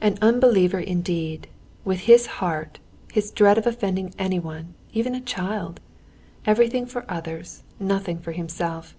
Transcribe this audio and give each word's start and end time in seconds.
"He 0.00 0.06
an 0.06 0.18
unbeliever 0.22 0.78
indeed! 0.78 1.48
With 1.84 2.02
his 2.02 2.26
heart, 2.38 2.78
his 3.12 3.32
dread 3.32 3.58
of 3.58 3.66
offending 3.66 4.14
anyone, 4.20 4.74
even 4.92 5.16
a 5.16 5.20
child! 5.20 5.80
Everything 6.46 6.86
for 6.86 7.04
others, 7.08 7.64
nothing 7.80 8.20
for 8.20 8.30
himself. 8.30 8.94